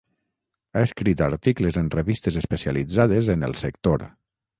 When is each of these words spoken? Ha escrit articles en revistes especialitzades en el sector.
Ha 0.77 0.81
escrit 0.85 1.19
articles 1.25 1.77
en 1.81 1.91
revistes 1.95 2.39
especialitzades 2.41 3.31
en 3.35 3.47
el 3.49 3.55
sector. 3.65 4.07